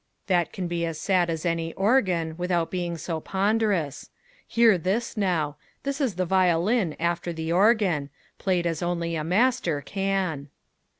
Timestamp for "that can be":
0.25-0.83